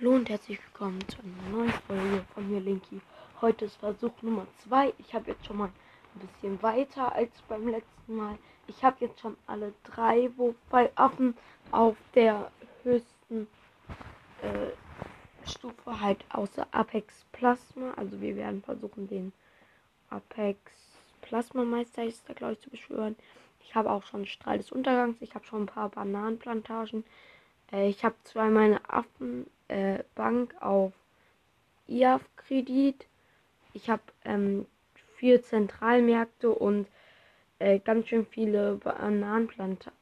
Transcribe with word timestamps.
Hallo 0.00 0.14
und 0.14 0.28
herzlich 0.28 0.60
willkommen 0.64 1.00
zu 1.08 1.16
einer 1.22 1.56
neuen 1.56 1.72
Folge 1.88 2.24
von 2.32 2.48
mir, 2.48 2.60
Linky. 2.60 3.00
Heute 3.40 3.64
ist 3.64 3.78
Versuch 3.78 4.12
Nummer 4.22 4.46
2. 4.68 4.94
Ich 4.98 5.12
habe 5.12 5.32
jetzt 5.32 5.44
schon 5.44 5.56
mal 5.56 5.72
ein 6.14 6.28
bisschen 6.28 6.62
weiter 6.62 7.12
als 7.12 7.32
beim 7.48 7.66
letzten 7.66 8.14
Mal. 8.14 8.38
Ich 8.68 8.84
habe 8.84 8.96
jetzt 9.00 9.18
schon 9.18 9.36
alle 9.48 9.74
drei 9.82 10.30
Wobei-Affen 10.36 11.36
auf 11.72 11.96
der 12.14 12.52
höchsten 12.84 13.48
äh, 14.42 15.48
Stufe, 15.48 16.00
halt 16.00 16.24
außer 16.28 16.68
Apex 16.70 17.24
Plasma. 17.32 17.92
Also 17.96 18.20
wir 18.20 18.36
werden 18.36 18.62
versuchen, 18.62 19.08
den 19.08 19.32
Apex 20.10 20.60
Plasma 21.22 21.64
Meister 21.64 22.04
ist 22.04 22.22
da, 22.28 22.34
glaube 22.34 22.52
ich, 22.52 22.60
zu 22.60 22.70
beschwören. 22.70 23.16
Ich 23.64 23.74
habe 23.74 23.90
auch 23.90 24.04
schon 24.04 24.26
Strahl 24.26 24.58
des 24.58 24.70
Untergangs. 24.70 25.20
Ich 25.22 25.34
habe 25.34 25.44
schon 25.44 25.62
ein 25.62 25.66
paar 25.66 25.88
Bananenplantagen. 25.88 27.02
Äh, 27.72 27.88
ich 27.88 28.04
habe 28.04 28.14
zwei 28.22 28.48
meine 28.48 28.80
Affenbank 28.88 29.48
äh, 29.68 30.02
auf 30.60 30.92
IAF-Kredit. 31.86 33.06
Ich 33.72 33.88
habe 33.90 34.02
ähm, 34.24 34.66
vier 35.16 35.42
Zentralmärkte 35.42 36.50
und 36.50 36.86
äh, 37.58 37.78
ganz 37.78 38.08
schön 38.08 38.26
viele 38.26 38.76
Bananenplantagen. 38.76 39.94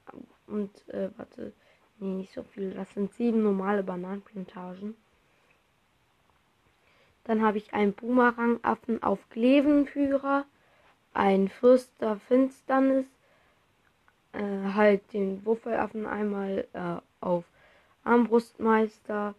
Und, 0.47 0.89
äh, 0.89 1.11
warte, 1.17 1.53
nee, 1.99 2.15
nicht 2.15 2.33
so 2.33 2.43
viele. 2.43 2.71
Das 2.71 2.93
sind 2.95 3.13
sieben 3.15 3.43
normale 3.43 3.83
Bananenplantagen. 3.83 4.97
Dann 7.25 7.43
habe 7.43 7.59
ich 7.59 7.75
einen 7.75 7.93
Boomerang-Affen 7.93 9.03
auf 9.03 9.19
Glevenführer, 9.31 10.45
ein 11.13 11.49
Fürster 11.49 12.21
Finsternis, 12.29 13.07
äh, 14.33 14.73
halt 14.75 15.13
den 15.13 15.45
Wuffelaffen 15.45 16.07
einmal 16.07 16.69
äh, 16.73 17.01
auf 17.21 17.45
Armbrustmeister, 18.05 19.35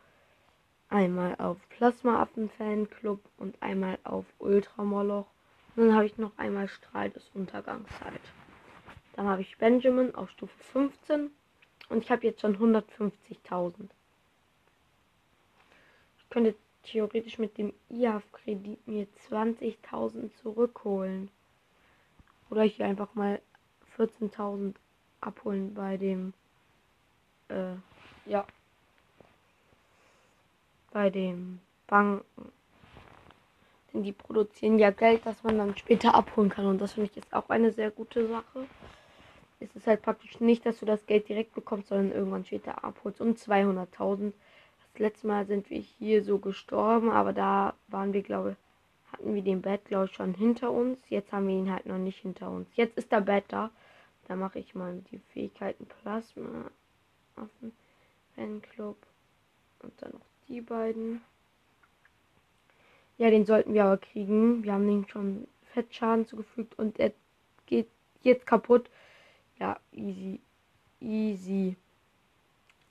einmal 0.89 1.35
auf 1.35 1.57
Plasmaaffen-Fanclub 1.69 3.19
und 3.37 3.61
einmal 3.61 3.99
auf 4.03 4.25
Ultramoloch. 4.39 5.27
Und 5.75 5.87
dann 5.87 5.95
habe 5.95 6.05
ich 6.05 6.17
noch 6.17 6.37
einmal 6.37 6.67
Strahl 6.67 7.09
des 7.09 7.29
Untergangs 7.33 7.89
halt. 8.01 8.21
Dann 9.15 9.27
habe 9.27 9.41
ich 9.41 9.57
Benjamin 9.57 10.15
auf 10.15 10.29
Stufe 10.29 10.57
15 10.71 11.31
und 11.89 12.03
ich 12.03 12.11
habe 12.11 12.25
jetzt 12.25 12.41
schon 12.41 12.57
150.000. 12.57 13.89
Ich 16.19 16.29
könnte 16.29 16.55
theoretisch 16.83 17.37
mit 17.37 17.57
dem 17.57 17.73
IAF-Kredit 17.89 18.87
mir 18.87 19.07
20.000 19.29 20.33
zurückholen. 20.41 21.29
Oder 22.49 22.63
hier 22.63 22.85
einfach 22.85 23.13
mal 23.15 23.41
14.000 23.97 24.75
abholen 25.21 25.73
bei 25.73 25.97
dem, 25.97 26.33
äh, 27.49 27.75
ja, 28.25 28.45
bei 30.91 31.09
den 31.09 31.59
Banken. 31.87 32.51
Denn 33.93 34.03
die 34.03 34.11
produzieren 34.11 34.79
ja 34.79 34.91
Geld, 34.91 35.25
das 35.25 35.43
man 35.43 35.57
dann 35.57 35.77
später 35.77 36.15
abholen 36.15 36.49
kann. 36.49 36.65
Und 36.65 36.79
das 36.79 36.93
finde 36.93 37.09
ich 37.09 37.15
jetzt 37.15 37.33
auch 37.33 37.49
eine 37.49 37.71
sehr 37.71 37.91
gute 37.91 38.27
Sache. 38.27 38.65
Es 39.59 39.75
ist 39.75 39.87
halt 39.87 40.01
praktisch 40.01 40.39
nicht, 40.39 40.65
dass 40.65 40.79
du 40.79 40.85
das 40.85 41.05
Geld 41.05 41.29
direkt 41.29 41.53
bekommst, 41.53 41.89
sondern 41.89 42.11
irgendwann 42.11 42.45
später 42.45 42.83
abholst. 42.83 43.21
Und 43.21 43.39
200.000. 43.39 44.33
Das 44.93 44.99
letzte 44.99 45.27
Mal 45.27 45.45
sind 45.45 45.69
wir 45.69 45.79
hier 45.79 46.23
so 46.23 46.39
gestorben, 46.39 47.11
aber 47.11 47.33
da 47.33 47.73
waren 47.87 48.13
wir, 48.13 48.23
glaube 48.23 48.51
ich, 48.51 48.57
hatten 49.11 49.33
wir 49.33 49.41
den 49.41 49.61
Bett, 49.61 49.85
glaube 49.85 50.05
ich, 50.05 50.13
schon 50.13 50.33
hinter 50.33 50.71
uns. 50.71 50.99
Jetzt 51.09 51.31
haben 51.31 51.47
wir 51.47 51.55
ihn 51.55 51.71
halt 51.71 51.85
noch 51.85 51.97
nicht 51.97 52.19
hinter 52.19 52.49
uns. 52.51 52.67
Jetzt 52.75 52.97
ist 52.97 53.11
der 53.11 53.21
Bett 53.21 53.45
da. 53.47 53.71
Da 54.27 54.35
mache 54.35 54.59
ich 54.59 54.75
mal 54.75 55.01
die 55.11 55.19
Fähigkeiten 55.33 55.85
Plasma, 55.85 56.69
Affen, 57.35 57.71
Fanclub 58.35 58.97
und 59.83 59.93
dann 60.01 60.11
noch 60.11 60.36
die 60.47 60.61
beiden. 60.61 61.21
Ja, 63.17 63.29
den 63.29 63.45
sollten 63.45 63.73
wir 63.73 63.85
aber 63.85 63.97
kriegen. 63.97 64.63
Wir 64.63 64.73
haben 64.73 64.87
den 64.87 65.07
schon 65.07 65.47
Fettschaden 65.73 66.25
zugefügt 66.25 66.77
und 66.77 66.99
er 66.99 67.11
geht 67.65 67.89
jetzt 68.21 68.45
kaputt. 68.45 68.89
Ja, 69.59 69.79
easy. 69.91 70.39
Easy. 70.99 71.75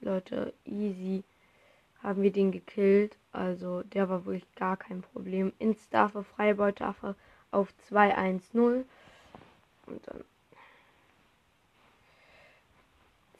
Leute, 0.01 0.53
easy 0.65 1.25
haben 2.07 2.23
wir 2.23 2.31
den 2.31 2.53
gekillt. 2.53 3.17
Also 3.33 3.83
der 3.83 4.09
war 4.09 4.25
wirklich 4.25 4.55
gar 4.55 4.77
kein 4.77 5.03
Problem. 5.03 5.53
Instaffe, 5.59 6.23
Freibeutaffe 6.23 7.17
auf 7.51 7.77
210. 7.89 8.85
Und 9.87 10.07
dann 10.07 10.25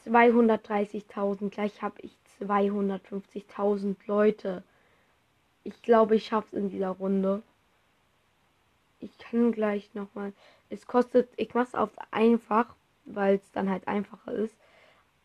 230.000. 0.05 1.51
Gleich 1.51 1.81
habe 1.81 2.01
ich 2.03 2.17
250.000 2.41 3.97
Leute. 4.07 4.63
Ich 5.65 5.83
glaube, 5.83 6.17
ich 6.17 6.27
schaffe 6.27 6.49
es 6.53 6.59
in 6.63 6.71
dieser 6.71 6.91
Runde. 6.91 7.43
Ich 9.01 9.19
kann 9.19 9.53
gleich 9.53 9.93
nochmal. 9.95 10.33
Es 10.71 10.87
kostet, 10.87 11.29
ich 11.37 11.53
mache 11.55 11.69
es 11.69 11.75
auf 11.75 11.91
einfach, 12.11 12.75
weil 13.05 13.37
es 13.37 13.53
dann 13.53 13.71
halt 13.71 13.87
einfacher 13.89 14.33
ist. 14.33 14.55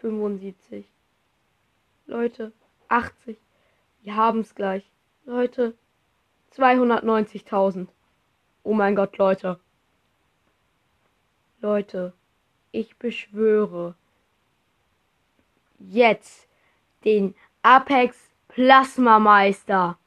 75. 0.00 0.86
Leute. 2.06 2.52
80. 2.88 3.38
Wir 4.02 4.16
haben 4.16 4.40
es 4.40 4.54
gleich. 4.54 4.90
Leute. 5.24 5.74
290.000. 6.56 7.88
Oh 8.62 8.74
mein 8.74 8.94
Gott, 8.96 9.18
Leute. 9.18 9.60
Leute. 11.60 12.12
Ich 12.72 12.96
beschwöre 12.96 13.94
jetzt 15.90 16.48
den 17.04 17.34
Apex 17.62 18.16
Plasma 18.48 19.18
Meister. 19.18 19.98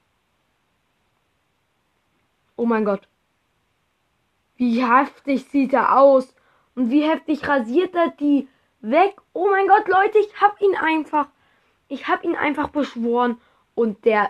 Oh 2.56 2.66
mein 2.66 2.86
Gott. 2.86 3.08
Wie 4.56 4.84
heftig 4.84 5.46
sieht 5.46 5.74
er 5.74 5.98
aus. 5.98 6.36
Und 6.76 6.92
wie 6.92 7.04
heftig 7.04 7.48
rasiert 7.48 7.96
er 7.96 8.10
die 8.12 8.48
weg. 8.82 9.16
Oh 9.34 9.50
mein 9.50 9.68
Gott, 9.68 9.88
Leute, 9.88 10.18
ich 10.20 10.42
hab 10.42 10.62
ihn 10.62 10.76
einfach. 10.76 11.28
Ich 11.88 12.08
hab 12.08 12.24
ihn 12.24 12.36
einfach 12.36 12.70
beschworen. 12.70 13.40
Und 13.76 14.06
der, 14.06 14.30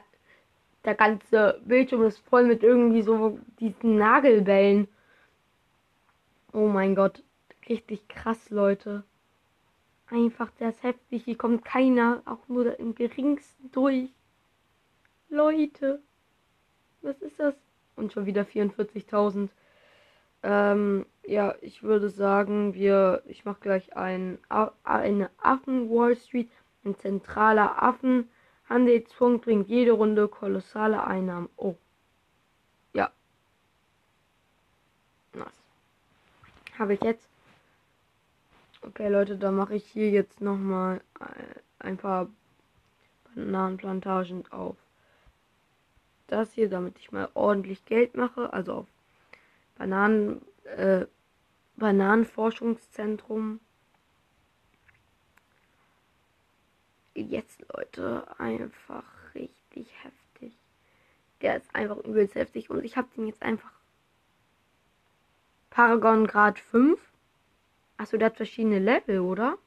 der 0.84 0.96
ganze 0.96 1.62
Bildschirm 1.66 2.04
ist 2.04 2.20
voll 2.20 2.44
mit 2.44 2.64
irgendwie 2.64 3.02
so 3.02 3.40
diesen 3.60 3.98
Nagelbällen. 3.98 4.88
Oh 6.54 6.68
mein 6.68 6.96
Gott. 6.96 7.24
Richtig 7.70 8.08
krass, 8.08 8.50
Leute. 8.50 9.04
Einfach, 10.10 10.50
der 10.60 10.70
ist 10.70 10.84
heftig. 10.84 11.26
Hier 11.26 11.38
kommt 11.38 11.66
keiner, 11.66 12.22
auch 12.26 12.48
nur 12.48 12.80
im 12.80 12.96
geringsten 12.96 13.72
durch. 13.72 14.10
Leute. 15.30 16.02
Was 17.02 17.22
ist 17.22 17.40
das? 17.40 17.56
Und 17.96 18.14
schon 18.14 18.26
wieder 18.26 18.44
44.000. 18.44 19.50
Ähm, 20.44 21.06
ja, 21.26 21.56
ich 21.62 21.84
würde 21.84 22.10
sagen, 22.10 22.74
wir, 22.74 23.22
ich 23.26 23.44
mache 23.44 23.60
gleich 23.60 23.98
ein, 23.98 24.38
eine 24.84 25.30
Affen 25.40 25.90
Wall 25.90 26.16
Street. 26.16 26.50
Ein 26.86 26.96
zentraler 26.96 27.84
Affenhandelspunkt 27.84 29.44
bringt 29.44 29.68
jede 29.68 29.92
Runde 29.92 30.30
kolossale 30.30 31.04
Einnahmen. 31.04 31.50
Oh. 31.58 31.76
Ja. 32.94 33.12
Was? 35.34 35.52
Habe 36.80 36.94
ich 36.94 37.02
jetzt? 37.02 37.27
Okay, 38.88 39.10
Leute, 39.10 39.38
da 39.38 39.52
mache 39.52 39.76
ich 39.76 39.86
hier 39.86 40.10
jetzt 40.12 40.40
nochmal 40.40 41.02
ein 41.78 41.98
paar 41.98 42.30
Bananenplantagen 43.36 44.50
auf 44.50 44.78
das 46.28 46.54
hier, 46.54 46.70
damit 46.70 46.98
ich 46.98 47.12
mal 47.12 47.28
ordentlich 47.34 47.84
Geld 47.84 48.16
mache. 48.16 48.54
Also 48.54 48.74
auf 48.74 48.88
Bananen, 49.78 50.42
äh, 50.64 51.06
Bananenforschungszentrum. 51.76 53.60
Jetzt, 57.14 57.60
Leute, 57.74 58.26
einfach 58.40 59.04
richtig 59.36 59.92
heftig. 60.02 60.58
Der 61.42 61.58
ist 61.58 61.76
einfach 61.76 61.98
übelst 61.98 62.36
heftig 62.36 62.70
und 62.70 62.86
ich 62.86 62.96
habe 62.96 63.10
den 63.18 63.28
jetzt 63.28 63.42
einfach 63.42 63.72
Paragon 65.72 66.26
Grad 66.26 66.58
5 66.58 66.98
Achso, 67.98 68.18
der 68.18 68.28
hat 68.28 68.38
verschiedene 68.38 68.80
Level, 68.80 69.20
oder? 69.20 69.58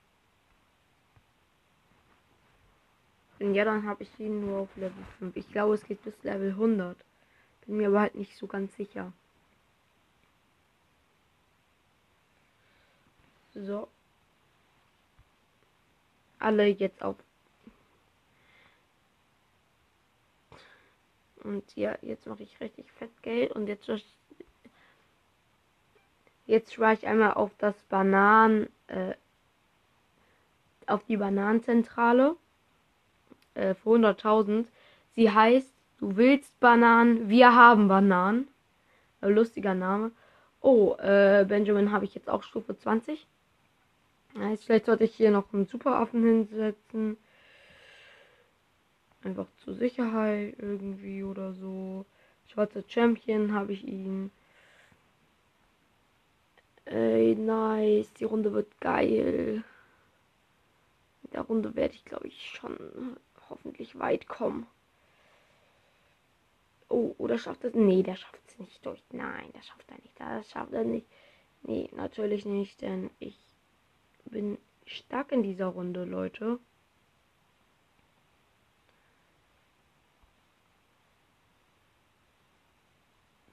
Wenn 3.38 3.54
ja, 3.54 3.64
dann 3.64 3.86
habe 3.86 4.02
ich 4.02 4.20
ihn 4.20 4.40
nur 4.40 4.60
auf 4.60 4.76
Level 4.76 5.04
5. 5.18 5.34
Ich 5.34 5.50
glaube, 5.50 5.74
es 5.74 5.84
geht 5.84 6.02
bis 6.04 6.22
Level 6.22 6.50
100. 6.50 6.96
Bin 7.66 7.76
mir 7.76 7.88
aber 7.88 8.00
halt 8.00 8.14
nicht 8.14 8.36
so 8.36 8.46
ganz 8.46 8.74
sicher. 8.76 9.12
So. 13.54 13.88
Alle 16.38 16.66
jetzt 16.66 17.02
auf. 17.02 17.16
Und 21.42 21.74
ja, 21.76 21.96
jetzt 22.02 22.26
mache 22.26 22.42
ich 22.42 22.60
richtig 22.60 22.92
fett 22.92 23.22
Geld 23.22 23.52
und 23.52 23.66
jetzt 23.66 23.86
jetzt 26.50 26.74
schwöre 26.74 26.94
ich 26.94 27.06
einmal 27.06 27.34
auf 27.34 27.52
das 27.58 27.74
Bananen 27.84 28.68
äh, 28.88 29.14
auf 30.86 31.04
die 31.04 31.16
Bananenzentrale 31.16 32.36
äh, 33.54 33.74
für 33.74 33.90
100.000. 33.90 34.64
Sie 35.14 35.30
heißt, 35.30 35.72
du 35.98 36.16
willst 36.16 36.58
Bananen, 36.60 37.28
wir 37.28 37.54
haben 37.54 37.88
Bananen. 37.88 38.48
Äh, 39.20 39.28
lustiger 39.28 39.74
Name. 39.74 40.10
Oh, 40.60 40.94
äh, 40.96 41.46
Benjamin 41.48 41.92
habe 41.92 42.04
ich 42.04 42.14
jetzt 42.14 42.28
auch 42.28 42.42
Stufe 42.42 42.76
20. 42.76 43.26
Heißt, 44.36 44.64
vielleicht 44.64 44.86
sollte 44.86 45.04
ich 45.04 45.14
hier 45.14 45.30
noch 45.30 45.52
einen 45.52 45.66
Superaffen 45.66 46.24
hinsetzen. 46.24 47.16
Einfach 49.22 49.46
zur 49.64 49.74
Sicherheit 49.74 50.54
irgendwie 50.58 51.22
oder 51.22 51.52
so. 51.52 52.04
Schwarzer 52.46 52.82
Champion 52.86 53.54
habe 53.54 53.72
ich 53.72 53.86
ihn. 53.86 54.30
Ey, 56.90 57.36
nice. 57.36 58.12
Die 58.14 58.24
Runde 58.24 58.52
wird 58.52 58.80
geil. 58.80 59.62
In 61.22 61.30
der 61.32 61.42
Runde 61.42 61.74
werde 61.76 61.94
ich, 61.94 62.04
glaube 62.04 62.26
ich, 62.26 62.50
schon 62.50 63.16
hoffentlich 63.48 63.98
weit 63.98 64.26
kommen. 64.26 64.66
Oh, 66.88 67.14
oder 67.18 67.38
schafft 67.38 67.64
es? 67.64 67.74
Nee, 67.74 68.02
der 68.02 68.16
schafft 68.16 68.40
es 68.48 68.58
nicht 68.58 68.84
durch. 68.84 69.00
Nein, 69.12 69.50
das 69.54 69.66
schafft 69.66 69.88
er 69.88 69.96
nicht. 70.02 70.18
Das 70.18 70.50
schafft 70.50 70.72
er 70.72 70.84
nicht. 70.84 71.06
Nee, 71.62 71.88
natürlich 71.94 72.44
nicht, 72.44 72.82
denn 72.82 73.10
ich 73.20 73.38
bin 74.24 74.58
stark 74.86 75.30
in 75.30 75.44
dieser 75.44 75.66
Runde, 75.66 76.04
Leute. 76.04 76.58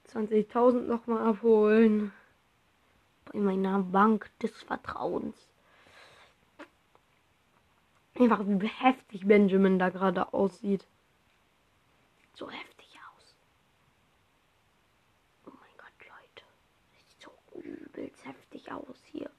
Zwanzigtausend 0.04 0.88
nochmal 0.88 1.24
abholen. 1.24 2.12
Bei 3.32 3.40
meiner 3.40 3.80
Bank 3.80 4.30
des 4.40 4.62
Vertrauens. 4.62 5.36
Einfach 8.18 8.40
wie 8.44 8.66
heftig 8.66 9.26
Benjamin 9.26 9.78
da 9.78 9.90
gerade 9.90 10.32
aussieht. 10.32 10.86
So 12.34 12.50
heftig 12.50 12.98
aus. 13.14 13.36
Oh 15.46 15.50
mein 15.50 15.76
Gott, 15.76 15.92
Leute. 16.08 16.44
Sieht 16.96 17.22
so 17.22 17.30
übelst 17.60 18.24
heftig 18.24 18.72
aus 18.72 19.04
hier. 19.12 19.30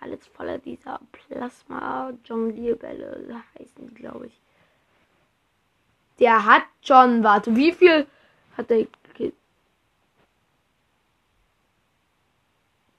Alles 0.00 0.26
voller 0.26 0.58
dieser 0.58 1.00
Plasma-Jonglierbälle 1.12 3.42
heißen 3.58 3.88
die, 3.88 3.94
glaube 3.94 4.26
ich. 4.26 4.38
Der 6.18 6.44
hat 6.44 6.64
schon, 6.82 7.24
warte, 7.24 7.56
wie 7.56 7.72
viel 7.72 8.06
hat 8.56 8.68
der? 8.70 8.86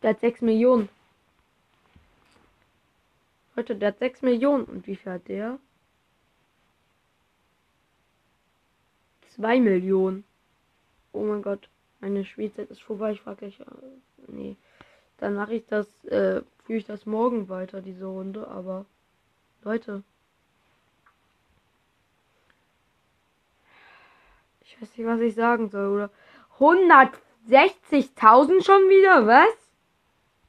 Der 0.04 0.12
hat 0.12 0.20
6 0.20 0.42
Millionen. 0.42 0.90
Leute, 3.56 3.76
der 3.76 3.90
hat 3.90 4.00
6 4.00 4.22
Millionen. 4.22 4.66
Und 4.66 4.86
wie 4.86 4.98
viel 4.98 5.14
hat 5.14 5.28
der? 5.30 5.60
2 9.30 9.62
Millionen. 9.62 10.26
Oh 11.14 11.24
mein 11.24 11.42
Gott. 11.42 11.70
Meine 12.02 12.26
Spielzeit 12.26 12.70
ist 12.70 12.82
vorbei. 12.82 13.14
Ich 13.14 13.22
frage 13.22 13.38
gleich. 13.38 13.60
Äh, 13.62 13.66
nee. 14.28 14.58
Dann 15.20 15.36
mache 15.36 15.56
ich 15.56 15.66
das, 15.68 15.88
äh, 16.06 16.42
führe 16.66 16.80
ich 16.80 16.86
das 16.86 17.06
morgen 17.06 17.48
weiter, 17.48 17.82
diese 17.82 18.06
Runde. 18.06 18.48
Aber 18.50 18.86
Leute. 19.64 20.04
Ich 24.62 24.82
weiß 24.82 24.98
nicht, 24.98 25.08
was 25.08 25.22
ich 25.22 25.36
sagen 25.36 25.70
soll, 25.70 25.88
oder? 25.88 26.10
160.000 26.60 28.66
schon 28.66 28.90
wieder? 28.90 29.28
Was? 29.28 29.63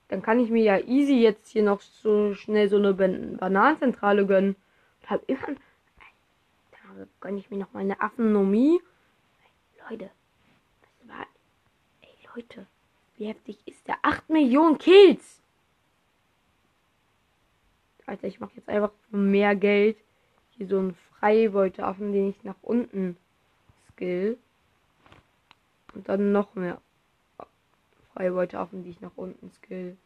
Dann 0.08 0.22
kann 0.22 0.38
ich 0.38 0.50
mir 0.50 0.62
ja 0.62 0.78
easy 0.78 1.20
jetzt 1.20 1.48
hier 1.48 1.62
noch 1.62 1.80
so 1.80 2.34
schnell 2.34 2.68
so 2.68 2.76
eine 2.76 2.94
Ban 2.94 3.36
Bananenzentrale 3.36 4.26
gönnen. 4.26 4.56
Und 5.02 5.10
hab 5.10 5.28
immer. 5.28 5.48
Da 6.70 7.06
gönne 7.20 7.38
ich 7.38 7.50
mir 7.50 7.58
noch 7.58 7.72
mal 7.72 7.80
eine 7.80 8.00
Affenomie. 8.00 8.80
Leute, 9.88 10.10
das 10.82 11.08
war. 11.08 11.26
Ey, 12.02 12.08
Leute, 12.34 12.66
wie 13.16 13.26
heftig 13.26 13.58
ist 13.66 13.86
der? 13.86 13.96
8 14.02 14.28
Millionen 14.30 14.78
Kills! 14.78 15.40
Alter, 18.06 18.26
ich 18.26 18.40
mache 18.40 18.52
jetzt 18.56 18.68
einfach 18.68 18.92
mehr 19.10 19.56
Geld. 19.56 19.96
Hier 20.50 20.66
so 20.66 20.78
einen 20.78 20.94
Freibeuteaffen, 21.18 22.12
den 22.12 22.30
ich 22.30 22.44
nach 22.44 22.62
unten 22.62 23.16
skill. 23.92 24.38
Und 25.94 26.08
dann 26.08 26.32
noch 26.32 26.54
mehr 26.54 26.80
Freibeuteaffen, 28.14 28.84
die 28.84 28.90
ich 28.90 29.00
nach 29.00 29.16
unten 29.16 29.50
skill. 29.50 29.96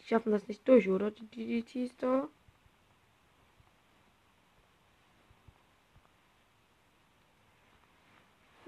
Die 0.00 0.06
schaffen 0.06 0.32
das 0.32 0.48
nicht 0.48 0.66
durch, 0.66 0.88
oder? 0.88 1.10
Die 1.10 1.26
DDTs 1.26 1.94
da. 1.98 2.28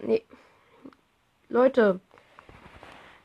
Nee. 0.03 0.23
Leute, 1.49 2.01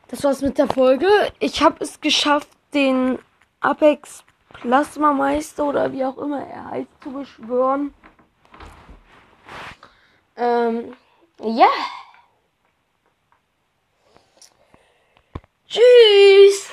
das 0.07 0.23
war's 0.23 0.41
mit 0.41 0.57
der 0.57 0.67
Folge. 0.67 1.07
Ich 1.39 1.61
habe 1.61 1.83
es 1.83 2.01
geschafft, 2.01 2.49
den 2.73 3.19
Apex 3.59 4.23
Plasma 4.49 5.13
Meister 5.13 5.65
oder 5.65 5.91
wie 5.91 6.05
auch 6.05 6.17
immer 6.17 6.45
er 6.45 6.65
heißt 6.71 6.89
zu 7.01 7.11
beschwören. 7.11 7.93
Ähm, 10.37 10.95
ja. 11.39 11.67
Tschüss! 15.67 16.69